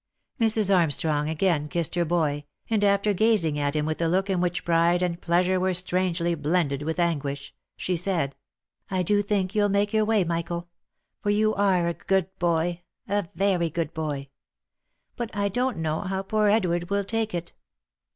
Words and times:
Mrs. 0.39 0.75
Armstrong 0.75 1.29
again 1.29 1.67
kissed 1.67 1.93
her 1.93 2.05
boy, 2.05 2.45
and 2.71 2.83
after 2.83 3.13
gazing 3.13 3.59
at 3.59 3.75
him 3.75 3.85
with 3.85 4.01
a 4.01 4.07
look 4.07 4.31
in 4.31 4.41
which 4.41 4.65
pride 4.65 5.03
and 5.03 5.21
pleasure 5.21 5.59
were 5.59 5.75
strangely 5.75 6.33
blended 6.33 6.81
with 6.81 6.99
an 6.99 7.19
guish, 7.19 7.51
she 7.77 7.95
said," 7.95 8.35
I 8.89 9.03
do 9.03 9.21
think 9.21 9.53
you'll 9.53 9.69
make 9.69 9.93
your 9.93 10.03
way, 10.05 10.23
Michael— 10.23 10.69
for 11.21 11.29
you 11.29 11.53
are 11.53 11.87
a 11.87 11.93
good 11.93 12.35
boy, 12.39 12.81
a 13.07 13.27
very 13.35 13.69
good 13.69 13.93
boy. 13.93 14.29
But 15.15 15.37
I 15.37 15.49
don't 15.49 15.77
know 15.77 16.01
how 16.01 16.23
poor 16.23 16.47
Edward 16.47 16.89
will 16.89 17.03
take 17.03 17.35
it." 17.35 17.53